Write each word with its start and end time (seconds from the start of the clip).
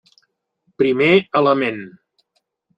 Primer 0.81 1.11
element. 1.43 1.81